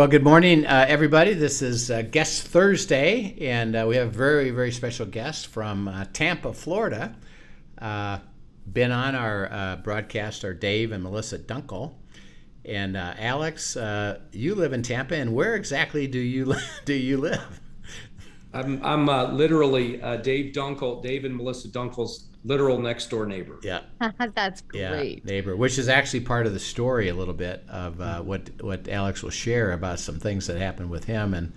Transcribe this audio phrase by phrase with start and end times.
[0.00, 1.34] Well, good morning, uh, everybody.
[1.34, 5.88] This is uh, Guest Thursday, and uh, we have a very, very special guest from
[5.88, 7.14] uh, Tampa, Florida.
[7.76, 8.20] Uh,
[8.72, 11.96] been on our uh, broadcast are Dave and Melissa Dunkel.
[12.64, 13.76] And Alex,
[14.32, 16.54] you live in Tampa, and where exactly do you
[16.86, 17.60] do you live?
[18.52, 23.58] I'm I'm literally Dave Dunkel, Dave and Melissa Dunkel's literal next door neighbor.
[23.62, 23.80] Yeah,
[24.34, 25.18] that's great.
[25.18, 28.50] Yeah, neighbor, which is actually part of the story a little bit of uh, what
[28.62, 31.52] what Alex will share about some things that happened with him, and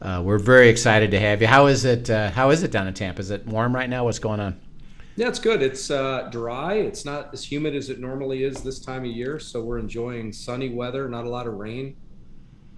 [0.00, 1.48] uh, we're very excited to have you.
[1.48, 2.08] How is it?
[2.08, 3.20] Uh, how is it down in Tampa?
[3.20, 4.04] Is it warm right now?
[4.04, 4.60] What's going on?
[5.16, 5.62] Yeah, it's good.
[5.62, 6.74] It's uh, dry.
[6.74, 10.32] It's not as humid as it normally is this time of year, so we're enjoying
[10.32, 11.08] sunny weather.
[11.08, 11.96] Not a lot of rain.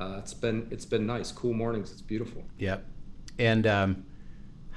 [0.01, 1.93] Uh, it's been it's been nice, cool mornings.
[1.93, 2.43] It's beautiful.
[2.59, 2.85] Yep,
[3.39, 3.67] and.
[3.67, 4.05] Um,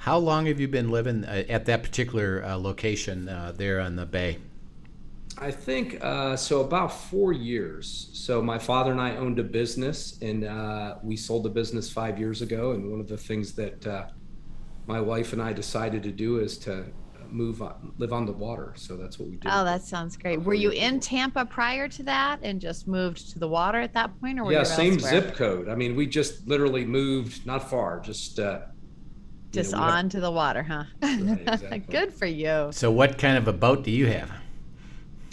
[0.02, 3.96] how long have you been living uh, at that particular uh, location uh, there on
[3.96, 4.38] the bay?
[5.40, 8.10] I think uh, so, about four years.
[8.12, 12.18] So, my father and I owned a business, and uh, we sold the business five
[12.18, 12.72] years ago.
[12.72, 14.06] And one of the things that uh,
[14.86, 16.86] my wife and I decided to do is to
[17.32, 18.72] move on, live on the water.
[18.76, 19.50] So that's what we did.
[19.52, 20.40] Oh, that sounds great.
[20.42, 24.18] Were you in Tampa prior to that and just moved to the water at that
[24.20, 25.10] point, or were yeah, you same elsewhere?
[25.10, 25.68] zip code.
[25.68, 28.60] I mean, we just literally moved not far, just uh,
[29.52, 30.84] just know, on to the water, huh?
[31.02, 31.78] Right, exactly.
[31.78, 32.68] Good for you.
[32.72, 34.30] So, what kind of a boat do you have?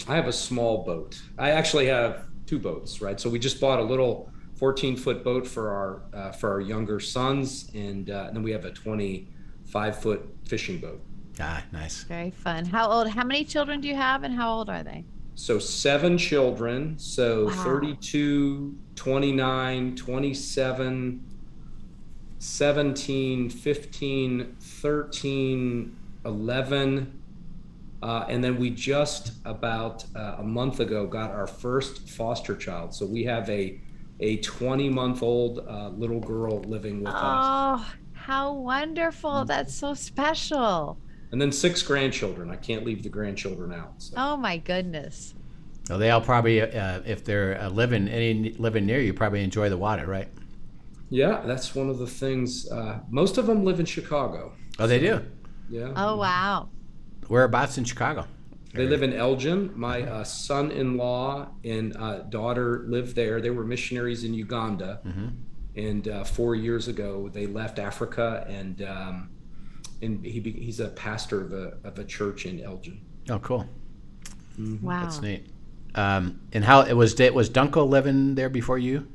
[0.08, 1.20] I have a small boat.
[1.38, 3.20] I actually have two boats, right?
[3.20, 7.00] So we just bought a little 14 foot boat for our uh, for our younger
[7.00, 11.02] sons, and, uh, and then we have a 25 foot fishing boat.
[11.40, 12.04] Ah, nice.
[12.04, 12.64] Very fun.
[12.64, 13.08] How old?
[13.08, 15.04] How many children do you have, and how old are they?
[15.34, 16.98] So seven children.
[16.98, 17.64] So wow.
[17.64, 21.24] 32, 29, 27,
[22.38, 27.22] 17, 15, 13, 11.
[28.02, 32.94] Uh, and then we just about uh, a month ago got our first foster child.
[32.94, 33.80] So we have a
[34.20, 37.80] a 20 month old uh, little girl living with oh, us.
[37.80, 39.44] Oh, how wonderful!
[39.44, 40.98] That's so special.
[41.32, 42.50] And then six grandchildren.
[42.50, 43.94] I can't leave the grandchildren out.
[43.98, 44.14] So.
[44.16, 45.34] Oh my goodness.
[45.88, 49.68] Well, they all probably, uh, if they're uh, living any living near you, probably enjoy
[49.68, 50.28] the water, right?
[51.10, 52.68] Yeah, that's one of the things.
[52.70, 54.52] Uh, most of them live in Chicago.
[54.78, 55.24] Oh, they do.
[55.68, 55.92] Yeah.
[55.96, 56.68] Oh wow.
[57.28, 58.26] Whereabouts in Chicago?
[58.74, 59.72] They live in Elgin.
[59.74, 63.40] My uh, son-in-law and uh, daughter live there.
[63.40, 65.28] They were missionaries in Uganda, mm-hmm.
[65.76, 69.30] and uh, four years ago they left Africa, and um,
[70.02, 73.00] and he he's a pastor of a of a church in Elgin.
[73.28, 73.66] Oh, cool.
[74.58, 74.86] Mm-hmm.
[74.86, 75.46] Wow, that's neat.
[75.94, 77.18] Um, and how it was?
[77.18, 79.08] Was Dunkel living there before you?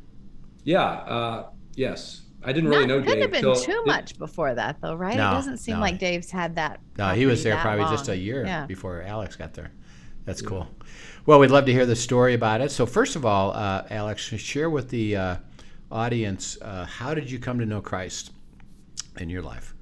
[0.63, 2.21] Yeah, uh, Yes.
[2.43, 3.07] I didn't really Not, know Dave.
[3.07, 5.15] Couldn't have been too much before that, though, right?
[5.15, 5.81] No, it doesn't seem no.
[5.81, 6.79] like Dave's had that.
[6.97, 7.93] No, he was there probably long.
[7.93, 8.65] just a year yeah.
[8.65, 9.71] before Alex got there.
[10.25, 10.49] That's yeah.
[10.49, 10.67] cool.
[11.27, 12.71] Well, we'd love to hear the story about it.
[12.71, 15.35] So, first of all, uh, Alex, share with the uh,
[15.91, 18.31] audience uh, how did you come to know Christ
[19.17, 19.75] in your life?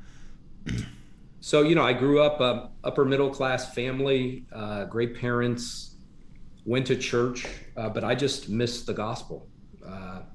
[1.42, 5.96] So, you know, I grew up um, upper middle class family, uh, great parents,
[6.66, 7.48] went to church,
[7.78, 9.48] uh, but I just missed the gospel.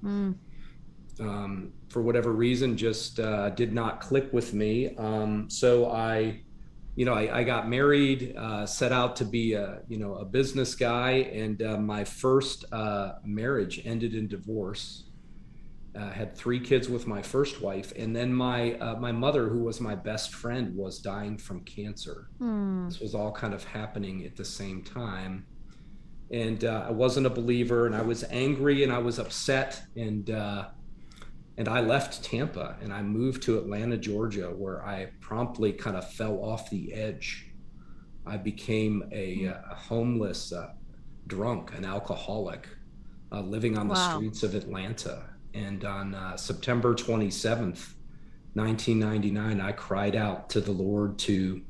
[0.03, 0.35] Mm
[1.21, 4.95] um, for whatever reason just uh, did not click with me.
[4.97, 6.43] Um, so I,
[6.97, 10.25] you know, I, I got married, uh, set out to be a, you know, a
[10.25, 15.05] business guy, and uh, my first uh, marriage ended in divorce.
[15.97, 19.61] Uh, had three kids with my first wife, and then my uh, my mother, who
[19.61, 22.29] was my best friend, was dying from cancer.
[22.41, 22.89] Mm.
[22.89, 25.47] This was all kind of happening at the same time,
[26.33, 30.29] and I wasn't a believer, and I was angry, and I was upset, and
[31.57, 36.11] and I left Tampa and I moved to Atlanta, Georgia, where I promptly kind of
[36.13, 37.47] fell off the edge.
[38.27, 39.71] I became a, hmm.
[39.71, 40.73] a homeless uh,
[41.27, 42.69] drunk, an alcoholic,
[43.31, 44.17] uh, living on the wow.
[44.17, 45.25] streets of Atlanta.
[45.55, 47.95] And on uh, September 27th,
[48.55, 51.63] 1999, I cried out to the Lord to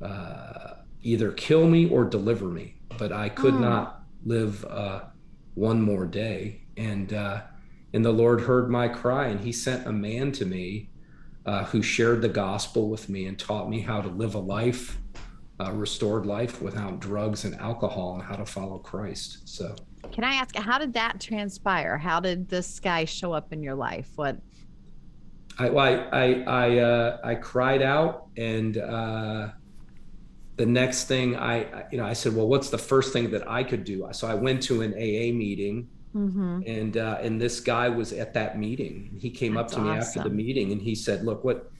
[0.00, 3.58] uh, either kill me or deliver me, but I could oh.
[3.58, 5.02] not live uh,
[5.54, 6.62] one more day.
[6.76, 7.42] And uh,
[7.92, 10.90] and the Lord heard my cry, and He sent a man to me
[11.46, 14.98] uh, who shared the gospel with me and taught me how to live a life
[15.58, 19.48] uh, restored life without drugs and alcohol and how to follow Christ.
[19.48, 19.74] So,
[20.12, 21.98] Can I ask, how did that transpire?
[21.98, 24.10] How did this guy show up in your life?
[24.16, 24.38] What?
[25.58, 29.48] I I I I, uh, I cried out, and uh,
[30.56, 33.64] the next thing I you know I said, well, what's the first thing that I
[33.64, 34.06] could do?
[34.12, 36.62] So I went to an AA meeting, Mm-hmm.
[36.66, 39.18] and uh, and this guy was at that meeting.
[39.20, 41.70] He came That's up to me after the meeting, and he said, look, what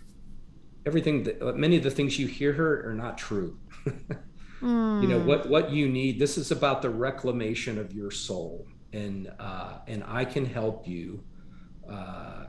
[0.84, 3.58] everything that many of the things you hear her are not true.
[4.61, 5.03] Hmm.
[5.03, 9.31] you know what what you need this is about the reclamation of your soul and
[9.38, 11.25] uh and i can help you
[11.91, 12.44] uh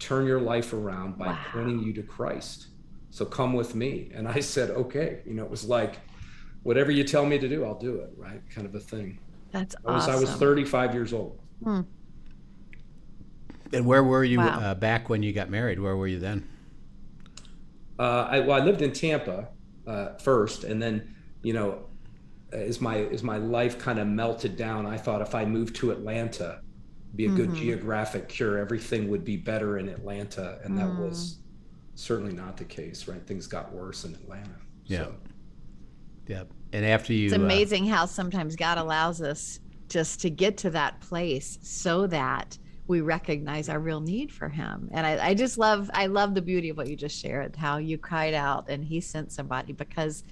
[0.00, 1.38] turn your life around by Wow.
[1.52, 2.68] pointing you to christ
[3.10, 6.00] so come with me and i said okay you know it was like
[6.64, 9.18] whatever you tell me to do i'll do it right kind of a thing
[9.52, 10.14] That's i was awesome.
[10.14, 11.38] i was 35 years old
[13.74, 14.60] And where were you Wow.
[14.60, 15.80] uh, back when you got married?
[15.80, 16.46] Where were you then?
[17.98, 19.48] uh i well i lived in tampa
[19.86, 21.11] uh first and then
[21.42, 21.86] you know
[22.52, 25.90] as my as my life kind of melted down i thought if i moved to
[25.90, 26.60] atlanta
[27.16, 27.56] be a good Mhm.
[27.56, 30.98] geographic cure everything would be better in atlanta and that Mm.
[30.98, 31.38] was
[31.94, 34.56] certainly not the case right things got worse in atlanta
[34.86, 35.04] Yeah.
[35.04, 35.14] So,
[36.28, 36.52] Yep.
[36.72, 40.70] And after you, It's uh, amazing how sometimes God allows us just to get to
[40.70, 42.56] that place so that
[42.86, 44.88] we recognize our real need for him.
[44.92, 47.78] And I, I just love, I love the beauty of what you just shared, how
[47.78, 50.22] you cried out and he sent somebody because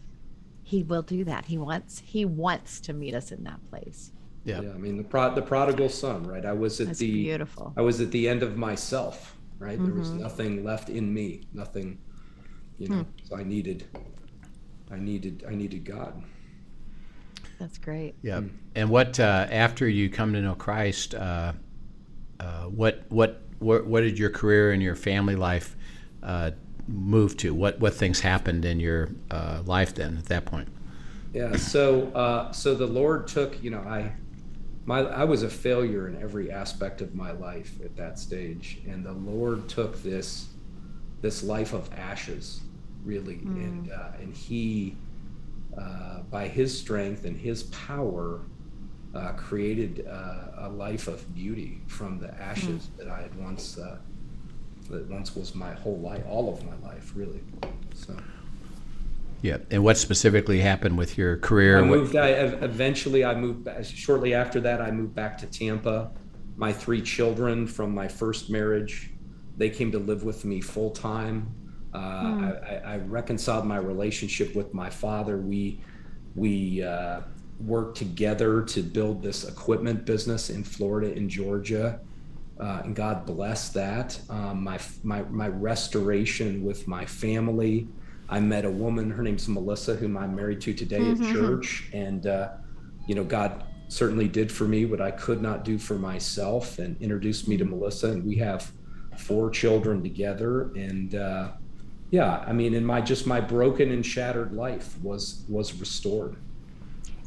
[0.62, 1.46] he will do that.
[1.46, 4.12] He wants, he wants to meet us in that place.
[4.44, 4.60] yeah.
[4.62, 7.74] yeah i mean the pro the prodigal son right i was at That's the beautiful.
[7.76, 10.20] i was at the end of myself right there was Mhm.
[10.22, 11.98] nothing left in me nothing
[12.78, 12.94] you Hmm.
[13.00, 13.84] know so i needed
[14.90, 16.24] i needed i needed god
[17.58, 18.14] That's great.
[18.22, 18.40] Yeah.
[18.74, 21.52] And what uh, after you come to know Christ, uh,
[22.38, 25.76] uh, what what what what did your career and your family life
[26.90, 27.54] uh, move to?
[27.54, 30.68] What what things happened in your uh, life then at that point?
[31.32, 31.56] Yeah.
[31.56, 34.12] So, uh, so the Lord took, you know, I,
[34.84, 39.04] my, I was a failure in every aspect of my life at that stage, and
[39.04, 40.48] the Lord took this,
[41.20, 42.62] this life of ashes,
[43.04, 44.96] really, and uh, and He,
[45.78, 48.40] uh, by His strength and His power,
[49.14, 53.78] uh, created uh, a life of beauty from the ashes that I had once,
[54.90, 57.40] that once was my whole life, all of my life, really.
[57.94, 58.16] So.
[59.42, 59.58] Yeah.
[59.70, 61.78] And what specifically happened with your career?
[61.78, 62.16] I moved.
[62.16, 63.64] I eventually I moved.
[63.64, 66.10] Back, shortly after that, I moved back to Tampa.
[66.56, 69.10] My three children from my first marriage,
[69.56, 71.54] they came to live with me full time.
[71.94, 75.38] Uh, I, I, I reconciled my relationship with my father.
[75.38, 75.80] We
[76.34, 77.22] we uh,
[77.58, 82.00] worked together to build this equipment business in Florida and Georgia.
[82.60, 84.18] Uh, and God bless that.
[84.28, 87.88] Um, my, my my restoration with my family.
[88.28, 89.10] I met a woman.
[89.10, 91.26] Her name's Melissa, whom I'm married to today Mhm.
[91.26, 92.50] at church, and uh,
[93.06, 97.00] you know, God certainly did for me what I could not do for myself, and
[97.00, 98.70] introduced me to Melissa, and we have
[99.16, 100.70] four children together.
[100.76, 101.48] And uh,
[102.10, 106.36] yeah, I mean, in my just my broken and shattered life was was restored.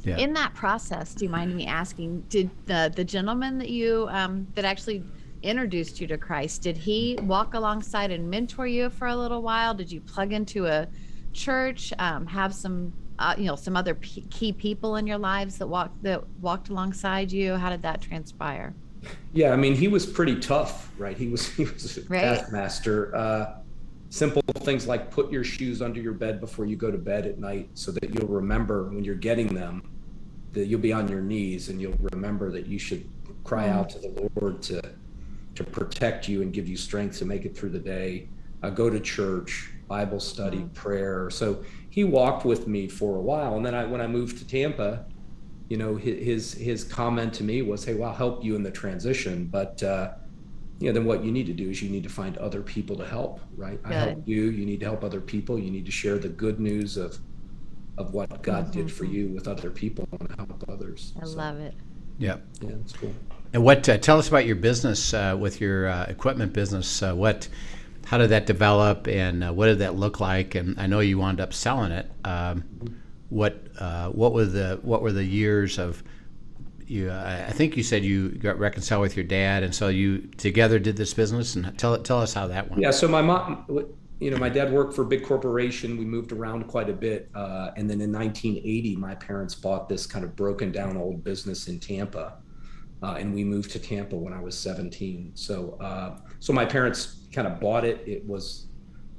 [0.05, 0.17] Yeah.
[0.17, 4.45] In that process, do you mind me asking, did the, the gentleman that you, um,
[4.53, 5.01] that actually
[5.43, 9.73] introduced you to Christ, did he walk alongside and mentor you for a little while?
[9.73, 10.87] Did you plug into a
[11.33, 15.57] church, um, have some, uh, you know, some other p- key people in your lives
[15.57, 17.55] that walked, that walked alongside you?
[17.55, 18.73] How did that transpire?
[19.33, 21.17] Yeah, I mean, he was pretty tough, right?
[21.17, 22.21] He was he was a Right.
[22.21, 23.13] taskmaster.
[23.15, 23.55] Uh,
[24.09, 27.39] simple things like put your shoes under your bed before you go to bed at
[27.39, 29.81] night, so that you'll remember when you're getting them
[30.53, 33.03] that you'll be on your knees and you'll remember that you should
[33.43, 34.79] cry out to the Lord to
[35.55, 38.27] to protect you and give you strength to make it through the day.
[38.61, 41.29] Uh, go to church, Bible study, prayer.
[41.29, 44.47] So he walked with me for a while, and then I when I moved to
[44.47, 45.05] Tampa,
[45.69, 48.69] you know his his comment to me was hey well i'll help you in the
[48.69, 50.11] transition but uh
[50.79, 52.95] you know then what you need to do is you need to find other people
[52.97, 53.79] to help right?
[53.85, 54.43] I help you.
[54.49, 55.57] You need to help other people.
[55.57, 57.17] You need to share the good news of
[57.97, 61.13] of what god did for you with other people and help others.
[61.21, 61.73] I So, love it.
[62.19, 62.37] yeah.
[62.61, 63.13] yeah it's cool
[63.53, 63.87] And what?
[63.87, 67.03] Uh, tell us about your business uh, with your uh, equipment business.
[67.03, 67.47] Uh, what?
[68.05, 70.55] How did that develop, and uh, what did that look like?
[70.55, 72.11] And I know you wound up selling it.
[72.25, 72.63] Um,
[73.29, 73.63] what?
[73.79, 76.03] Uh, what were the What were the years of?
[76.85, 80.79] You, I think you said you got reconciled with your dad, and so you together
[80.79, 81.55] did this business.
[81.55, 82.81] And tell tell us how that went.
[82.81, 83.65] Yeah, so my mom,
[84.19, 85.97] you know, my dad worked for a big corporation.
[85.97, 87.29] We moved around quite a bit.
[87.35, 91.79] And then in 1980, my parents bought this kind of broken down old business in
[91.79, 92.33] Tampa.
[93.03, 95.33] Uh, and we moved to Tampa when I was 17.
[95.35, 98.01] So, uh, so my parents kind of bought it.
[98.07, 98.67] It was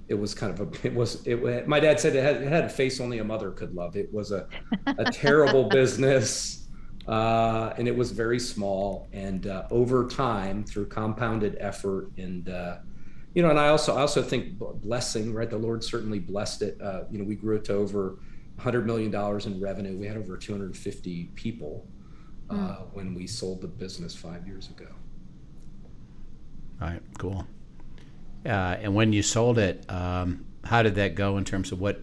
[0.08, 2.64] it was kind of a it was it my dad said it had, it had
[2.64, 3.96] a face only a mother could love.
[3.96, 4.46] It was a,
[4.86, 6.68] a terrible business
[7.06, 9.08] uh, and it was very small.
[9.12, 12.76] And uh, over time through compounded effort and uh,
[13.34, 15.50] you know and i also i also think blessing right?
[15.50, 16.80] The lord certainly blessed it.
[16.80, 18.18] Uh, you know we grew it to over
[18.56, 19.98] 100 million dollars in revenue.
[19.98, 21.86] We had over 250 people
[22.48, 22.86] mm.
[22.92, 24.88] when we sold the business five years ago
[26.80, 27.46] all right cool
[28.46, 32.00] uh, and when you sold it, um, how did that go in terms of what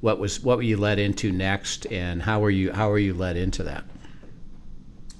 [0.00, 3.14] what was what were you led into next, and how were you how were you
[3.14, 3.84] led into that?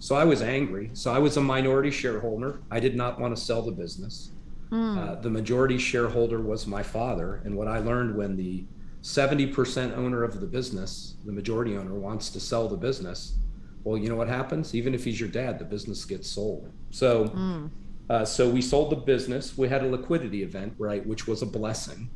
[0.00, 0.90] So I was angry.
[0.92, 2.60] So I was a minority shareholder.
[2.70, 4.30] I did not want to sell the business.
[4.70, 4.98] Mm.
[4.98, 8.64] Uh, the majority shareholder was my father, and what I learned when the
[9.02, 13.34] 70% owner of the business, the majority owner, wants to sell the business,
[13.84, 14.74] well, you know what happens?
[14.74, 16.72] Even if he's your dad, the business gets sold.
[16.90, 17.26] So.
[17.26, 17.70] Mm
[18.10, 19.56] uh, so we sold the business.
[19.56, 22.10] We had a liquidity event, right, which was a blessing.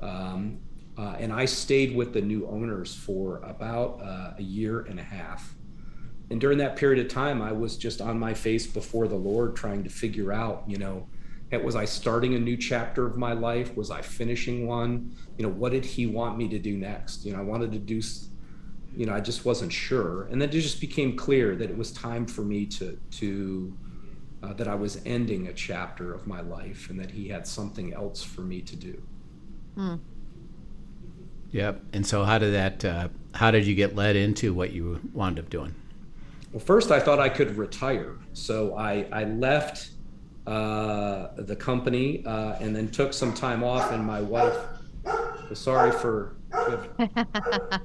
[0.00, 0.58] Um,
[0.96, 5.02] uh, and I stayed with the new owners for about uh, a year and a
[5.02, 5.54] half.
[6.30, 9.54] And during that period of time, I was just on my face before the Lord,
[9.54, 11.06] trying to figure out, you know,
[11.62, 13.74] was I starting a new chapter of my life?
[13.76, 15.16] Was I finishing one?
[15.38, 17.24] You know, what did He want me to do next?
[17.24, 18.02] You know, I wanted to do,
[18.98, 20.24] you know, I just wasn't sure.
[20.24, 23.78] And then it just became clear that it was time for me to to
[24.42, 27.94] uh, that I was ending a chapter of my life and that he had something
[27.94, 29.02] else for me to do.
[29.76, 29.94] Hmm.
[31.52, 31.80] Yep.
[31.92, 32.84] And so, how did that?
[32.84, 35.76] Uh, how did you get led into what you wound up doing?
[36.50, 39.90] Well, first I thought I could retire, so I I left
[40.44, 43.92] uh, the company uh, and then took some time off.
[43.92, 44.58] And my wife,
[45.54, 46.36] sorry for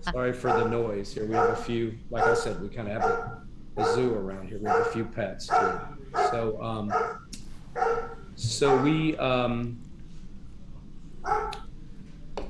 [0.02, 1.26] sorry for the noise here.
[1.26, 3.42] We have a few, like I said, we kind of have a,
[3.78, 4.60] a zoo around here.
[4.60, 5.80] We have a few pets too.
[6.32, 6.94] So, um,
[8.36, 9.80] so we, um,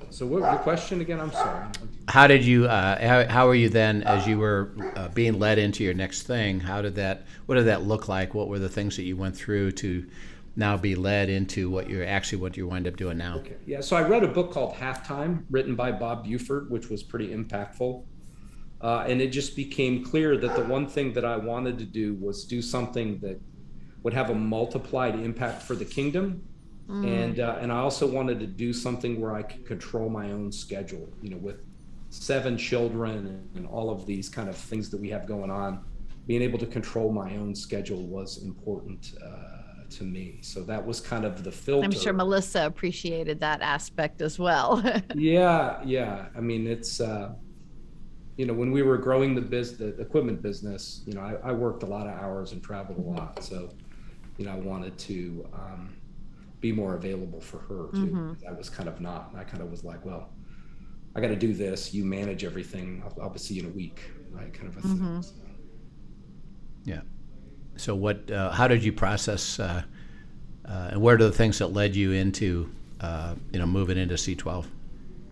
[0.09, 1.19] so what your question again?
[1.19, 1.67] I'm sorry.
[2.07, 5.57] How did you, uh, how, how were you then as you were uh, being led
[5.57, 6.59] into your next thing?
[6.59, 8.33] How did that, what did that look like?
[8.33, 10.05] What were the things that you went through to
[10.55, 13.37] now be led into what you're actually, what you wind up doing now?
[13.37, 13.55] Okay.
[13.65, 13.81] Yeah.
[13.81, 18.05] So I read a book called Halftime written by Bob Buford, which was pretty impactful.
[18.81, 22.15] Uh, and it just became clear that the one thing that I wanted to do
[22.15, 23.39] was do something that
[24.03, 26.43] would have a multiplied impact for the kingdom.
[26.87, 27.23] Mm.
[27.23, 30.51] And uh, and I also wanted to do something where I could control my own
[30.51, 31.07] schedule.
[31.21, 31.61] You know, with
[32.09, 35.85] seven children and, and all of these kind of things that we have going on,
[36.27, 39.52] being able to control my own schedule was important uh,
[39.97, 40.39] to me.
[40.41, 41.85] So that was kind of the filter.
[41.85, 44.83] I'm sure Melissa appreciated that aspect as well.
[45.15, 46.27] yeah, yeah.
[46.35, 46.99] I mean, it's.
[47.01, 47.33] Uh,
[48.35, 51.51] you know, when we were growing the biz, the equipment business, you know, I, I
[51.51, 53.43] worked a lot of hours and traveled a lot.
[53.43, 53.69] So
[54.37, 55.89] you know, I wanted to um,
[56.59, 58.07] be more available for her too.
[58.07, 58.47] Mm-hmm.
[58.47, 59.31] I was kind of not.
[59.35, 60.29] I kind of was like, well,
[61.15, 61.93] I got to do this.
[61.93, 63.03] You manage everything.
[63.05, 64.51] I'll, I'll see you in a week, right?
[64.53, 65.13] Kind of a mm-hmm.
[65.13, 65.21] thing.
[65.21, 65.33] So.
[66.85, 67.01] Yeah.
[67.75, 68.29] So what?
[68.29, 69.59] Uh, how did you process?
[69.59, 69.83] Uh,
[70.67, 72.69] uh, and where are the things that led you into,
[73.01, 74.65] uh, you know, moving into C12?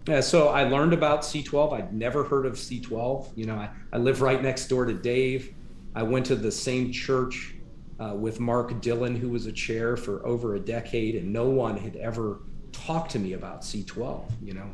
[0.08, 1.74] Yeah, so I learned about C12.
[1.74, 3.30] I'd never heard of C12.
[3.36, 5.54] You know, I, I live right next door to Dave.
[5.96, 7.56] I went to the same church
[8.00, 11.78] uh, with Mark Dillon, who was a chair for over a decade, and no one
[11.78, 12.40] had ever
[12.72, 14.32] talked to me about C12.
[14.42, 14.70] You know,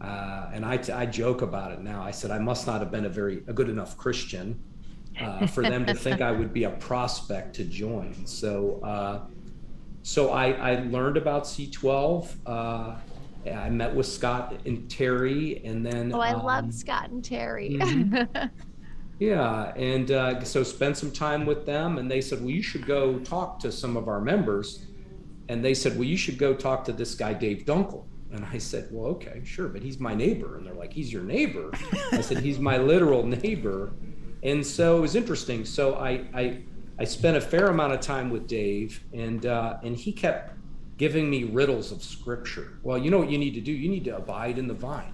[0.00, 2.02] uh, and I, I joke about it now.
[2.02, 4.62] I said I must not have been a very a good enough Christian
[5.20, 8.26] uh, for them to think I would be a prospect to join.
[8.26, 9.20] So, uh,
[10.02, 12.36] so I, I learned about C12.
[12.46, 12.96] Uh,
[13.50, 16.12] I met with Scott and Terry, and then.
[16.14, 17.78] Oh, I um, love Scott and Terry.
[17.80, 18.46] Mm-hmm.
[19.18, 22.86] Yeah, and uh, so spent some time with them, and they said, "Well, you should
[22.86, 24.86] go talk to some of our members."
[25.48, 28.58] And they said, "Well, you should go talk to this guy, Dave Dunkel." And I
[28.58, 31.70] said, "Well, okay, sure, but he's my neighbor." And they're like, "He's your neighbor?"
[32.12, 33.92] I said, "He's my literal neighbor."
[34.46, 35.64] And so it was interesting.
[35.64, 36.62] So I I,
[36.98, 40.54] I spent a fair amount of time with Dave, and uh, and he kept
[40.96, 42.78] giving me riddles of scripture.
[42.82, 43.72] Well, you know what you need to do?
[43.72, 45.12] You need to abide in the vine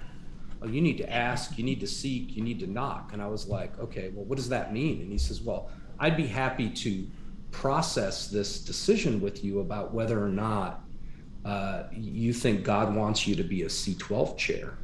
[0.63, 3.13] oh, you need to ask, you need to seek, you need to knock.
[3.13, 5.01] And I was like, okay, well, what does that mean?
[5.01, 7.07] And he says, well, I'd be happy to
[7.51, 10.85] process this decision with you about whether or not
[11.45, 14.79] uh, you think God wants you to be a C12 chair.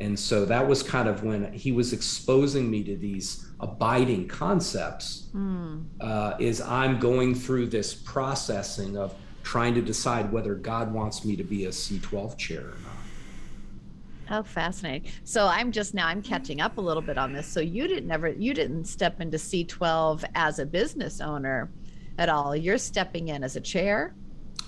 [0.00, 5.28] And so that was kind of when he was exposing me to these abiding concepts.
[5.34, 5.84] Mm.
[6.00, 9.14] Uh, is I'm going through this processing of
[9.44, 14.38] trying to decide whether God wants me to be a C12 chair or not.
[14.40, 15.10] Oh, fascinating.
[15.24, 17.46] So I'm just now I'm catching up a little bit on this.
[17.46, 21.70] So you didn't ever you didn't step into C12 as a business owner
[22.18, 22.54] at all.
[22.56, 24.14] You're stepping in as a chair.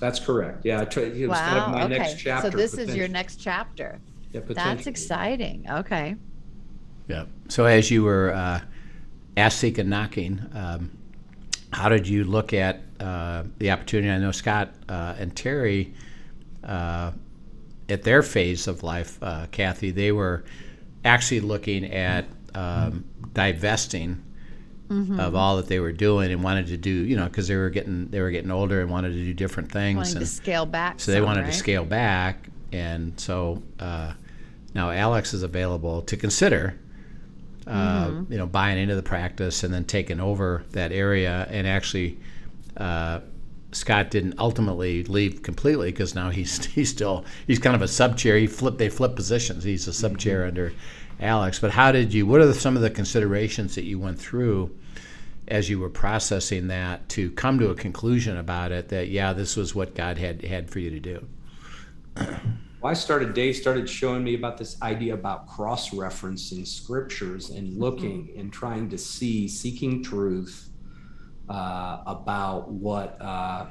[0.00, 0.64] That's correct.
[0.64, 0.86] Yeah, it
[1.28, 1.72] was kind of Wow.
[1.72, 1.98] my Okay.
[1.98, 2.50] next chapter.
[2.50, 4.00] So this is your next chapter.
[4.32, 5.64] Yeah, That's exciting.
[5.70, 6.16] Okay.
[7.08, 7.26] Yeah.
[7.48, 8.60] So as you were uh,
[9.36, 10.90] asked, seeking, knocking, um,
[11.72, 14.10] how did you look at uh, the opportunity?
[14.10, 15.94] I know Scott uh, and Terry,
[16.62, 17.12] uh,
[17.88, 20.44] at their phase of life, uh, Kathy, they were
[21.04, 24.22] actually looking at um, divesting
[25.18, 27.70] of all that they were doing and wanted to do, you know, because they were
[27.70, 29.96] getting they were getting older and wanted to do different things.
[29.96, 31.00] Wanting to scale back.
[31.00, 31.52] so they some, wanted right?
[31.52, 34.12] to scale back, and so uh,
[34.74, 36.78] now Alex is available to consider,
[37.66, 38.32] uh, Mm-hmm.
[38.32, 41.46] you know, buying into the practice and then taking over that area.
[41.50, 42.18] And actually,
[42.76, 43.20] uh,
[43.72, 48.16] Scott didn't ultimately leave completely because now he's he's still he's kind of a sub
[48.16, 48.36] chair.
[48.38, 49.64] He flipped they flip positions.
[49.64, 50.48] He's a sub chair Mm-hmm.
[50.48, 50.72] under
[51.20, 51.58] Alex.
[51.60, 52.26] But how did you?
[52.26, 54.70] What are the, some of the considerations that you went through?
[55.46, 59.56] as you were processing that to come to a conclusion about it that yeah this
[59.58, 61.26] was what god had had for you to do
[62.84, 67.78] Well, I started, Dave started showing me about this idea about cross referencing scriptures and
[67.78, 70.68] looking and trying to see, seeking truth
[71.48, 73.68] uh, about what uh,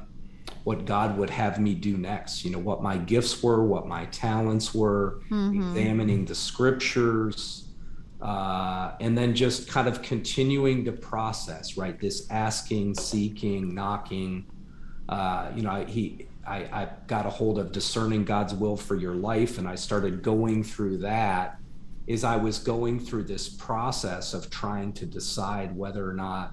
[0.63, 2.43] what God would have me do next.
[2.43, 7.67] You know, what my gifts were, what my talents were, examining the scriptures,
[8.20, 11.77] uh, and then just kind of continuing to process.
[11.77, 14.48] Right, this asking, seeking, knocking.
[15.08, 19.15] Uh, you know, he I, I got a hold of discerning God's will for your
[19.15, 21.57] life, and I started going through that.
[22.05, 26.51] Is I was going through this process of trying to decide whether or not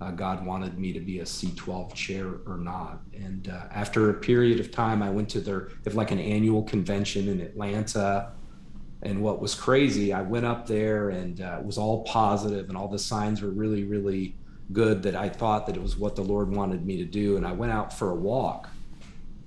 [0.00, 3.00] uh, God wanted me to be a C12 chair or not.
[3.14, 7.28] And uh, after a period of time, I went to their like an annual convention
[7.28, 8.32] in Atlanta.
[9.02, 12.76] And what was crazy, I went up there and uh, it was all positive, and
[12.76, 14.34] all the signs were really, really
[14.72, 17.36] good that I thought that it was what the Lord wanted me to do.
[17.36, 18.68] And I went out for a walk.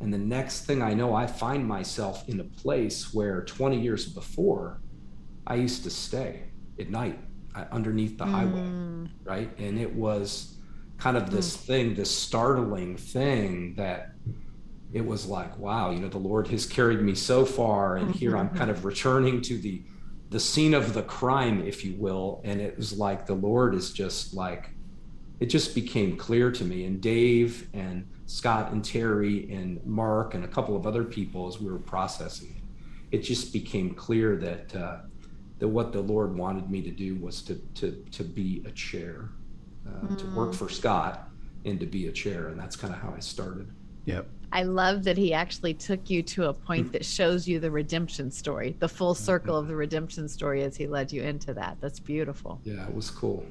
[0.02, 4.06] And the next thing I know, I find myself in a place where 20 years
[4.08, 4.82] before,
[5.46, 6.44] I used to stay
[6.80, 7.20] at night
[7.56, 9.10] uh, underneath the highway, mm.
[9.24, 9.50] right?
[9.58, 10.58] And it was
[10.98, 11.62] kind of this mm.
[11.62, 14.12] thing, this startling thing that
[14.94, 18.38] it was like, wow, you know, the Lord has carried me so far, and here
[18.38, 18.72] I'm kind mm-hmm.
[18.72, 19.84] of returning to the
[20.30, 22.42] the scene of the crime, if you will.
[22.44, 24.70] And it was like the Lord is just like,
[25.40, 26.86] it just became clear to me.
[26.86, 31.60] And Dave and Scott and Terry and Mark and a couple of other people, as
[31.60, 32.56] we were processing
[33.12, 34.98] it, it just became clear that uh,
[35.58, 39.30] that what the Lord wanted me to do was to to to be a chair,
[39.88, 41.28] uh, to work for Scott,
[41.66, 43.72] and to be a chair, and that's kind of how I started.
[44.06, 47.70] yep I love that he actually took you to a point that shows you the
[47.70, 51.78] redemption story, the full circle of the redemption story as he led you into that.
[51.82, 52.60] That's beautiful.
[52.64, 53.46] Yeah, it was cool.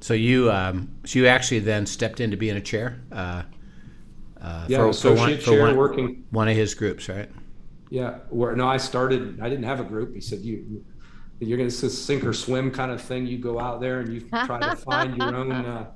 [0.00, 3.42] so you um, so you actually then stepped into being a chair uh,
[4.44, 6.24] uh, Yeah, for, for associate one, for one, working.
[6.30, 7.30] one of his groups right
[7.90, 9.40] Yeah, where no, I started.
[9.40, 10.14] I didn't have a group.
[10.14, 10.84] He said you.
[11.40, 13.26] You're going to sink or swim kind of thing.
[13.26, 15.90] You go out there and you try to find your own, uh,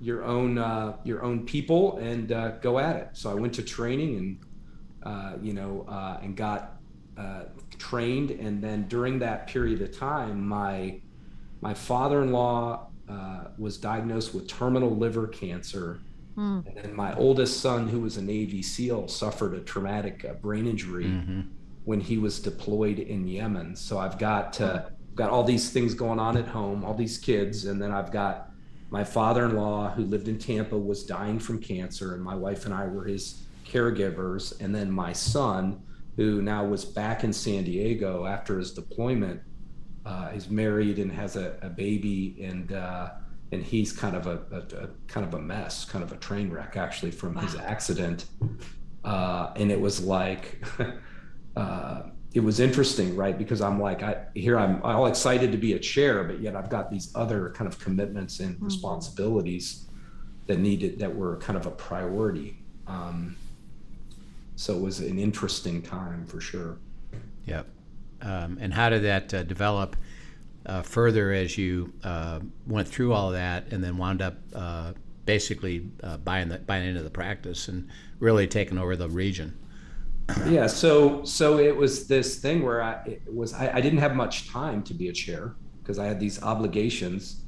[0.00, 3.08] your own, uh, your own people and uh, go at it.
[3.12, 4.38] So I went to training and,
[5.04, 6.80] uh, you know, uh, and got
[7.16, 7.44] uh,
[7.78, 8.32] trained.
[8.32, 11.00] And then during that period of time, my
[11.60, 16.00] my father-in-law uh, was diagnosed with terminal liver cancer,
[16.38, 20.66] and then my oldest son, who was a Navy SEAL, suffered a traumatic uh, brain
[20.66, 21.06] injury
[21.84, 23.74] when he was deployed in Yemen.
[23.74, 24.82] So I've got uh,
[25.14, 28.50] got all these things going on at home, all these kids, and then I've got
[28.90, 32.86] my father-in-law who lived in Tampa was dying from cancer, and my wife and I
[32.86, 35.82] were his caregivers, and then my son,
[36.16, 39.42] who now was back in San Diego after his deployment,
[40.06, 43.10] uh, is married and has a, a baby, and uh,
[43.52, 46.50] and he's kind of a, a, a kind of a mess, kind of a train
[46.50, 48.26] wreck actually from his accident,
[49.04, 50.62] uh, and it was like.
[51.56, 52.02] uh,
[52.34, 53.38] it was interesting, right?
[53.38, 56.68] Because I'm like, I here I'm all excited to be a chair, but yet I've
[56.68, 59.86] got these other kind of commitments and responsibilities
[60.46, 62.58] that needed that were kind of a priority.
[62.86, 63.36] Um,
[64.56, 66.78] so it was an interesting time for sure.
[67.46, 67.66] Yep.
[68.20, 69.96] Um, and how did that uh, develop
[70.68, 74.92] uh, further as you uh, went through all of that and then wound up uh,
[75.24, 79.58] basically uh, buying the, buying into the practice and really taking over the region?
[80.46, 84.14] yeah so so it was this thing where i it was I, I didn't have
[84.14, 87.44] much time to be a chair because i had these obligations.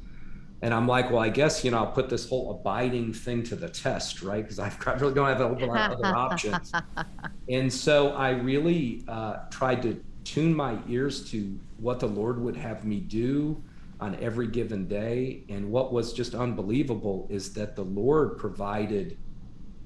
[0.62, 3.56] And i'm like well i guess you know i'll put this whole abiding thing to
[3.56, 4.42] the test right?
[4.42, 6.72] Because i've I really don't have a whole lot of other options.
[7.48, 12.56] And so i really uh, tried to tune my ears to what the lord would
[12.56, 13.62] have me do
[14.00, 19.16] on every given day and what was just unbelievable is that the lord provided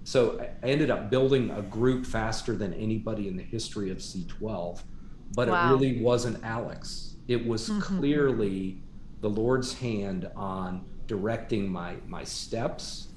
[0.04, 4.82] so I ended up building a group faster than anybody in the history of C12.
[5.34, 5.66] But wow.
[5.66, 7.16] it really wasn't Alex.
[7.26, 7.80] It was mm-hmm.
[7.98, 8.78] clearly
[9.22, 13.08] the Lord's hand on directing my my steps.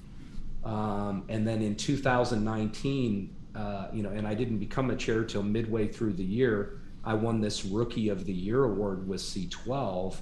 [0.64, 5.44] Um, and then in 2019, uh, you know, and I didn't become a chair till
[5.44, 6.82] midway through the year.
[7.08, 10.18] I won this Rookie of the Year award with C12,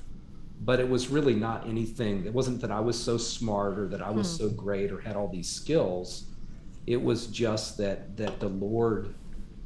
[0.61, 2.27] but it was really not anything.
[2.27, 4.43] It wasn't that I was so smart or that I was hmm.
[4.43, 6.25] so great or had all these skills.
[6.85, 9.15] It was just that that the Lord,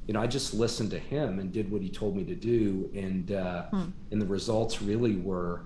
[0.08, 2.90] you know, I just listened to Him and did what He told me to do,
[2.96, 3.90] and uh, hmm.
[4.12, 5.66] and the results really were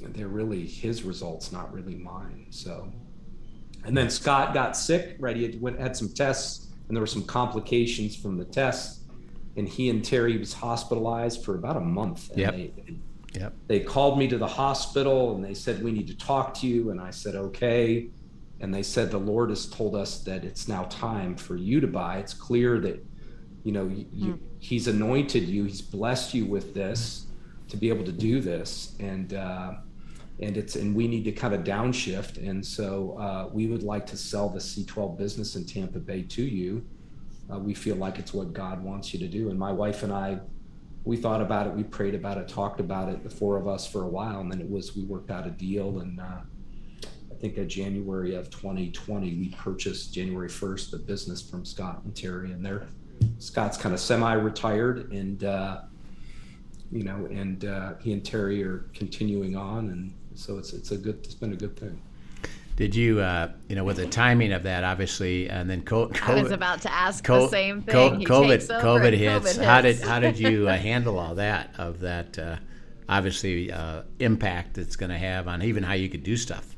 [0.00, 2.46] they're really his results, not really mine.
[2.50, 2.92] So,
[3.84, 5.14] and then Scott got sick.
[5.20, 8.97] Right, he had, went, had some tests, and there were some complications from the tests.
[9.56, 12.30] And he and Terry was hospitalized for about a month.
[12.30, 12.54] And yep.
[12.54, 12.72] They,
[13.34, 13.54] yep.
[13.66, 16.90] they called me to the hospital and they said, We need to talk to you.
[16.90, 18.08] And I said, Okay.
[18.60, 21.86] And they said, The Lord has told us that it's now time for you to
[21.86, 22.18] buy.
[22.18, 23.04] It's clear that,
[23.64, 24.38] you know, you, mm.
[24.60, 27.26] He's anointed you, He's blessed you with this
[27.68, 28.96] to be able to do this.
[28.98, 29.74] And, uh,
[30.40, 34.06] and it's and we need to kind of downshift and so uh, we would like
[34.06, 36.84] to sell the c12 business in tampa bay to you
[37.52, 39.50] uh, we feel like it's what god wants you to do.
[39.50, 40.38] And my wife and i
[41.04, 43.86] we thought about it we prayed about it talked about it the four of us
[43.86, 46.00] for a while and then it was we worked out a deal.
[46.00, 46.40] And uh,
[47.30, 52.14] i think in january of 2020 we purchased january 1st the business from scott and
[52.14, 52.88] terry and they're
[53.38, 55.82] scott's kind of semi-retired and uh,
[56.90, 59.90] you know and uh, he and terry are continuing on.
[59.90, 62.00] And so it's it's a good it's been a good thing.
[62.78, 66.40] Did you, uh, you know, with the timing of that, obviously, and then COVID, I
[66.40, 67.92] was about to ask co- the same thing.
[67.92, 69.58] Co- COVID, COVID hits.
[69.58, 71.74] COVID how did how did you uh, handle all that?
[71.76, 72.58] Of that, uh,
[73.08, 76.76] obviously, uh, impact it's going to have on even how you could do stuff.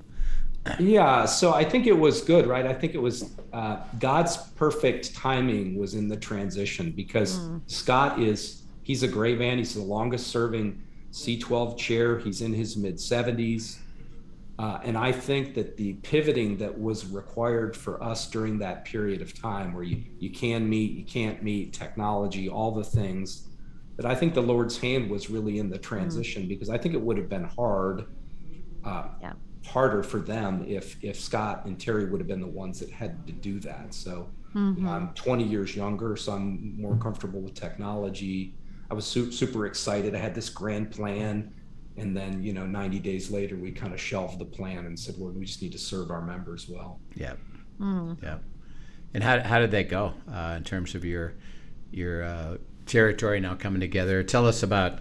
[0.78, 2.64] Yeah, so I think it was good, right?
[2.64, 7.60] I think it was uh, God's perfect timing was in the transition because mm.
[7.66, 9.58] Scott is he's a great man.
[9.58, 10.82] He's the longest serving
[11.12, 12.18] C12 chair.
[12.18, 13.76] He's in his mid 70s.
[14.60, 19.22] Uh, and I think that the pivoting that was required for us during that period
[19.22, 23.48] of time where you, you can meet, you can't meet, technology, all the things,
[23.96, 25.84] that I think the Lord's hand was really in the mm-hmm.
[25.84, 26.50] transition mm-hmm.
[26.50, 28.04] because I think it would have been hard,
[28.84, 29.32] uh, yeah.
[29.64, 33.26] harder for them if if Scott and Terry would have been the ones that had
[33.28, 33.94] to do that.
[33.94, 34.86] So mm-hmm.
[34.86, 38.52] I'm 20 years younger, so I'm more comfortable with technology.
[38.90, 40.14] I was su- super excited.
[40.14, 41.54] I had this grand plan.
[42.00, 45.16] And then, you know, 90 days later, we kind of shelved the plan and said,
[45.18, 46.98] well, we just need to serve our members well.
[47.14, 47.34] Yeah.
[47.78, 48.22] Mm.
[48.22, 48.38] Yeah.
[49.12, 51.34] And how, how did that go uh, in terms of your
[51.92, 54.22] your uh, territory now coming together?
[54.22, 55.00] Tell us about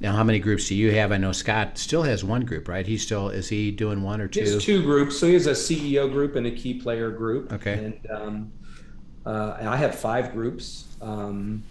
[0.00, 1.12] now how many groups do you have?
[1.12, 2.86] I know Scott still has one group, right?
[2.86, 4.40] He still is he doing one or two?
[4.40, 5.18] He has two groups.
[5.18, 7.52] So he has a CEO group and a key player group.
[7.52, 7.74] Okay.
[7.84, 8.52] And um,
[9.24, 10.88] uh, I have five groups.
[11.00, 11.62] Um,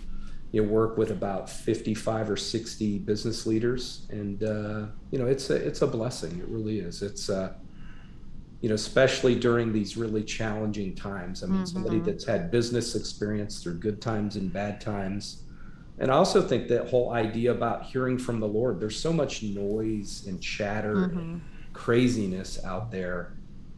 [0.52, 4.08] you work with about 55 or 60 business leaders.
[4.10, 6.40] And uh, you know it's a it's a blessing.
[6.40, 7.02] It really is.
[7.02, 7.54] It's uh,
[8.62, 11.44] you know especially during these really challenging times.
[11.44, 11.66] I mean mm-hmm.
[11.66, 15.44] somebody that's had business experience through good times and bad times.
[16.02, 19.44] And i also think that whole idea about hearing from the lord there's so much
[19.44, 21.20] noise and chatter mm-hmm.
[21.20, 21.42] and
[21.74, 23.34] craziness out there.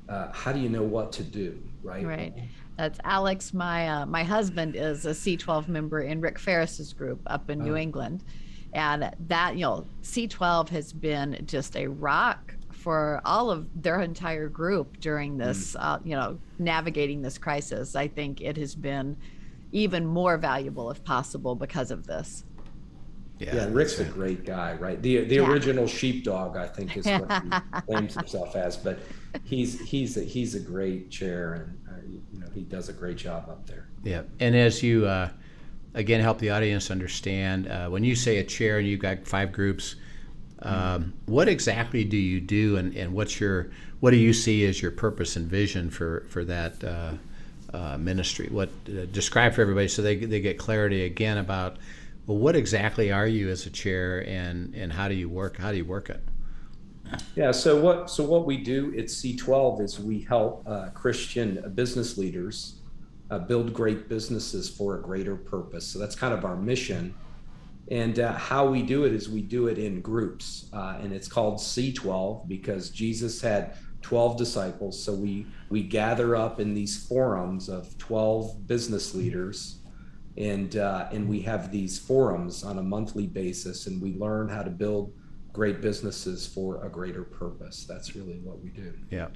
[0.07, 2.05] Uh, how do you know what to do right?
[2.05, 2.34] Right
[2.77, 3.53] that's Alex.
[3.53, 7.65] My uh, my husband is a C12 member in Rick Ferris's group up in oh.
[7.65, 8.23] New England,
[8.73, 14.49] and that you know C12 has been just a rock for all of their entire
[14.49, 15.84] group during this, mm.
[15.84, 17.95] uh, you know, navigating this crisis.
[17.95, 19.15] I think it has been
[19.71, 22.43] even more valuable, if possible, because of this.
[23.38, 25.01] Yeah, yeah Rick's a great guy, right?
[25.01, 25.47] The the yeah.
[25.47, 28.77] original sheepdog, I think, is what he claims himself as.
[28.77, 28.99] But
[29.43, 31.79] he's he's a, he's a great chair, and
[32.34, 33.88] you know he does a great job up there.
[34.04, 35.30] Yeah, and as you uh,
[35.93, 39.52] again help the audience understand, uh, when you say a chair and you've got five
[39.52, 39.95] groups,
[40.62, 44.82] um, what exactly do you do, and, and what's your what do you see as
[44.82, 47.13] your purpose and vision for for that uh,
[47.74, 48.47] uh ministry?
[48.52, 51.78] What uh, describe for everybody so they they get clarity again about
[52.28, 55.58] well, what exactly are you as a chair, and and how do you work?
[55.58, 56.21] How do you work it?
[57.36, 57.52] Yeah.
[57.52, 62.82] So what so what we do at C12 is we help uh, Christian business leaders
[63.30, 65.88] uh, build great businesses for a greater purpose.
[65.88, 67.15] So that's kind of our mission.
[67.89, 71.28] And uh, how we do it is we do it in groups, uh, and it's
[71.28, 75.02] called C12 because Jesus had 12 disciples.
[75.02, 79.80] So we we gather up in these forums of 12 business leaders,
[80.38, 84.63] and uh, and we have these forums on a monthly basis, and we learn how
[84.63, 85.13] to build
[85.53, 87.85] great businesses for a greater purpose.
[87.87, 88.93] That's really what we do.
[89.09, 89.27] Yeah,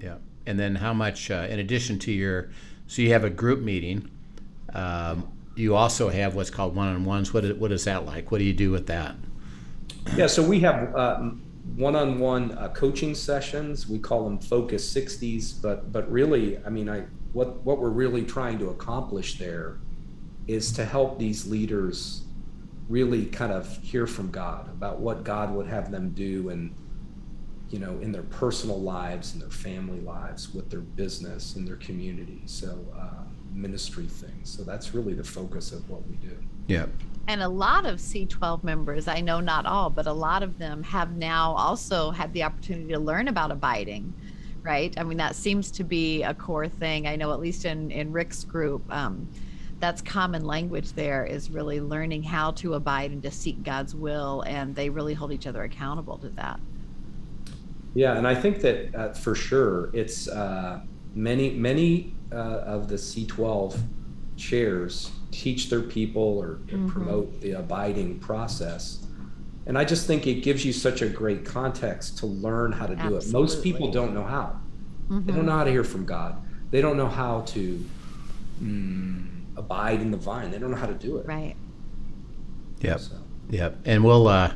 [0.00, 0.16] yeah.
[0.46, 2.50] And then how much, uh, in addition to your
[2.86, 4.10] So you have a group meeting.
[4.74, 7.32] Um, you also have what's called one-on-ones.
[7.32, 8.30] What is, what is that like?
[8.30, 9.14] What do you do with that?
[10.16, 11.30] Yeah, so we have uh,
[11.76, 13.88] one-on-one uh, coaching sessions.
[13.88, 18.24] We call them Focus 60s, but but really, I mean, I what what we're really
[18.24, 19.78] trying to accomplish there
[20.46, 22.23] is to help these leaders
[22.88, 26.74] really kind of hear from God about what God would have them do and
[27.70, 31.76] you know in their personal lives and their family lives with their business and their
[31.76, 36.84] community so uh, ministry things so that's really the focus of what we do yeah
[37.26, 40.82] and a lot of C12 members, I know not all, but a lot of them
[40.82, 44.12] have now also had the opportunity to learn about abiding,
[44.62, 44.92] right?
[44.98, 47.06] I mean, that seems to be a core thing.
[47.06, 49.26] I know, at least in, in Rick's group, um,
[49.80, 54.42] that's common language there is really learning how to abide and to seek God's will.
[54.42, 56.60] And they really hold each other accountable to that.
[57.94, 60.80] Yeah, and I think that uh, for sure, it's uh,
[61.14, 63.78] many, many uh, of the C12
[64.36, 66.88] chairs teach their people or mm-hmm.
[66.88, 69.06] promote the abiding process.
[69.66, 72.96] And I just think it gives you such a great context to learn how to
[72.96, 73.30] do it.
[73.30, 74.60] Most people don't know how.
[75.08, 75.26] Mm-hmm.
[75.26, 76.42] They don't know how to hear from God.
[76.70, 77.84] They don't know how to
[78.62, 80.50] mm, abide in the vine.
[80.50, 81.26] They don't know how to do it.
[81.26, 81.56] Right.
[82.80, 83.00] Yep.
[83.00, 83.16] So.
[83.50, 83.78] Yep.
[83.84, 84.28] And we'll.
[84.28, 84.52] Uh,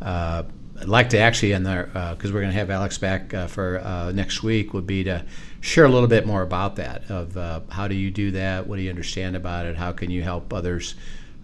[0.00, 0.42] uh,
[0.80, 3.46] I'd like to actually, in there, because uh, we're going to have Alex back uh,
[3.46, 5.24] for uh, next week, would be to
[5.60, 7.08] share a little bit more about that.
[7.08, 8.66] Of uh, how do you do that?
[8.66, 9.76] What do you understand about it?
[9.76, 10.96] How can you help others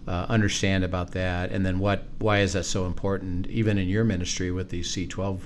[0.07, 1.51] uh, understand about that?
[1.51, 2.03] And then what?
[2.17, 5.39] Why is that so important, even in your ministry with these C12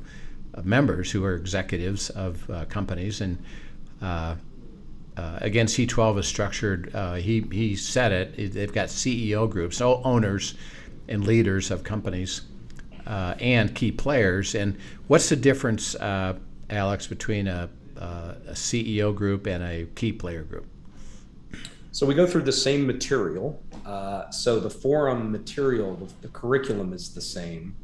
[0.63, 3.21] members who are executives of companies?
[3.21, 3.37] And
[5.15, 6.91] again, C12 is structured.
[7.17, 8.54] he he said it.
[8.54, 10.56] They've got CEO groups, so owners
[11.08, 12.41] and leaders of companies
[13.08, 14.56] uh, and key players.
[14.56, 16.38] And what's the difference, uh,
[16.69, 20.65] Alex, between a, uh, a, CEO group and a key player group?
[21.91, 23.62] So we go through the same material.
[23.86, 27.76] Uh, so the forum material, the, the, curriculum is the same.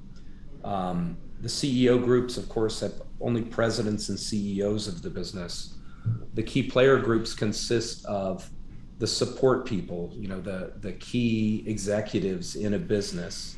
[0.64, 5.76] Um, the CEO groups, of course, have only presidents and CEOs of the business.
[6.34, 8.50] The key player groups consist of
[8.98, 13.56] the support people, you know, the the key executives in a business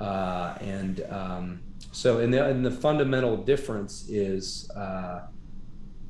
[0.00, 1.60] uh, and um,
[1.92, 5.22] so, and the, and the fundamental difference is uh,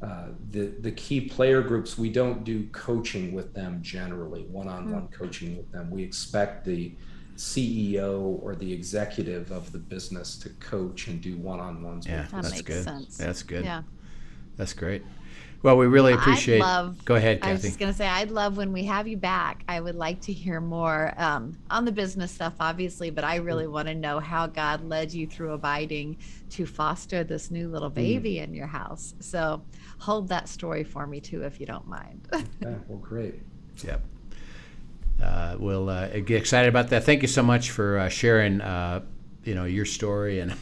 [0.02, 1.98] uh, the the key player groups.
[1.98, 5.12] We don't do coaching with them generally, one-on-one mm.
[5.12, 5.90] coaching with them.
[5.90, 6.94] We expect the
[7.36, 12.06] CEO or the executive of the business to coach and do one-on-ones.
[12.06, 12.84] Yeah, with that that's makes good.
[12.84, 13.16] sense.
[13.16, 13.64] That's good.
[13.64, 13.82] Yeah,
[14.56, 15.02] that's great.
[15.62, 16.62] Well, we really appreciate.
[16.62, 17.04] i love.
[17.04, 17.50] Go ahead, Kathy.
[17.50, 19.62] I was just gonna say, I'd love when we have you back.
[19.68, 23.66] I would like to hear more um, on the business stuff, obviously, but I really
[23.66, 23.72] mm.
[23.72, 26.16] want to know how God led you through abiding
[26.50, 27.94] to foster this new little mm.
[27.94, 28.44] baby mm.
[28.44, 29.14] in your house.
[29.20, 29.62] So,
[29.98, 32.26] hold that story for me too, if you don't mind.
[32.32, 32.74] yeah.
[32.88, 33.34] Well, great.
[33.84, 34.02] Yep.
[35.22, 37.04] Uh, we'll uh, get excited about that.
[37.04, 38.62] Thank you so much for uh, sharing.
[38.62, 39.02] Uh,
[39.42, 40.52] you know your story and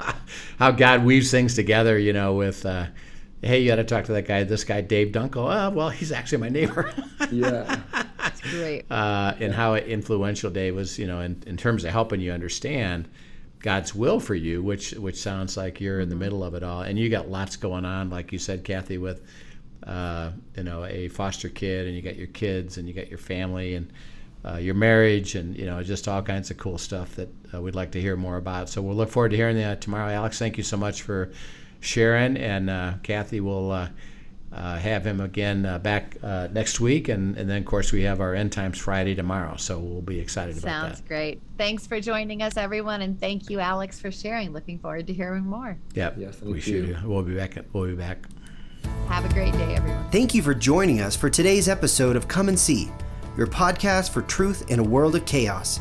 [0.58, 1.98] how God weaves things together.
[1.98, 2.86] You know with uh,
[3.42, 5.36] hey, you got to talk to that guy, this guy, Dave Dunkel.
[5.36, 6.92] Oh, well, he's actually my neighbor.
[7.30, 7.80] yeah.
[8.18, 8.84] That's great.
[8.90, 13.08] Uh, and how influential Dave was, you know, in, in terms of helping you understand
[13.60, 16.20] God's will for you, which which sounds like you're in the mm-hmm.
[16.20, 16.82] middle of it all.
[16.82, 19.22] And you got lots going on, like you said, Kathy, with,
[19.84, 23.18] uh, you know, a foster kid, and you got your kids, and you got your
[23.18, 23.92] family, and
[24.44, 27.74] uh, your marriage, and, you know, just all kinds of cool stuff that uh, we'd
[27.74, 28.68] like to hear more about.
[28.68, 30.10] So we'll look forward to hearing that tomorrow.
[30.10, 31.32] Alex, thank you so much for
[31.80, 33.88] Sharon and uh, Kathy will uh,
[34.52, 38.02] uh, have him again uh, back uh, next week, and, and then of course we
[38.02, 40.96] have our End Times Friday tomorrow, so we'll be excited Sounds about that.
[40.96, 41.40] Sounds great.
[41.58, 44.52] Thanks for joining us, everyone, and thank you, Alex, for sharing.
[44.52, 45.76] Looking forward to hearing more.
[45.94, 46.60] Yep, yes, we you.
[46.60, 47.04] should.
[47.04, 47.58] We'll be back.
[47.72, 48.26] We'll be back.
[49.08, 50.10] Have a great day, everyone.
[50.10, 52.90] Thank you for joining us for today's episode of Come and See,
[53.36, 55.80] your podcast for truth in a world of chaos.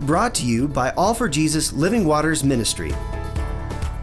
[0.00, 2.92] Brought to you by All for Jesus Living Waters Ministry.